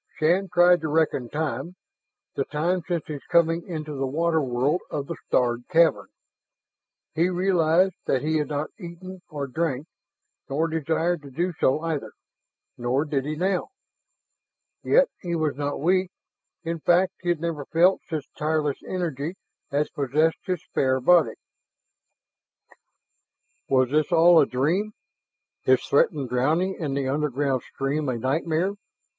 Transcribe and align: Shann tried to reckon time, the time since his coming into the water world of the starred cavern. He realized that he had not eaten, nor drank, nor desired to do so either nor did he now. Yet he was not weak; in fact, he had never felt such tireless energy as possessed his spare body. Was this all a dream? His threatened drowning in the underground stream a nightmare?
Shann 0.17 0.49
tried 0.51 0.81
to 0.81 0.87
reckon 0.87 1.29
time, 1.29 1.75
the 2.33 2.43
time 2.45 2.81
since 2.87 3.05
his 3.05 3.23
coming 3.25 3.61
into 3.67 3.93
the 3.93 4.07
water 4.07 4.41
world 4.41 4.81
of 4.89 5.05
the 5.05 5.15
starred 5.27 5.67
cavern. 5.69 6.07
He 7.13 7.29
realized 7.29 7.93
that 8.07 8.23
he 8.23 8.37
had 8.37 8.47
not 8.47 8.71
eaten, 8.79 9.21
nor 9.31 9.45
drank, 9.45 9.85
nor 10.49 10.67
desired 10.67 11.21
to 11.21 11.29
do 11.29 11.53
so 11.59 11.81
either 11.81 12.13
nor 12.79 13.05
did 13.05 13.25
he 13.25 13.35
now. 13.35 13.69
Yet 14.83 15.07
he 15.21 15.35
was 15.35 15.55
not 15.55 15.79
weak; 15.79 16.09
in 16.63 16.79
fact, 16.79 17.13
he 17.21 17.29
had 17.29 17.39
never 17.39 17.65
felt 17.65 18.01
such 18.09 18.25
tireless 18.35 18.81
energy 18.87 19.35
as 19.71 19.91
possessed 19.91 20.39
his 20.47 20.63
spare 20.63 20.99
body. 20.99 21.35
Was 23.69 23.91
this 23.91 24.11
all 24.11 24.39
a 24.39 24.47
dream? 24.47 24.93
His 25.61 25.85
threatened 25.85 26.29
drowning 26.29 26.73
in 26.79 26.95
the 26.95 27.07
underground 27.07 27.61
stream 27.61 28.09
a 28.09 28.17
nightmare? 28.17 28.73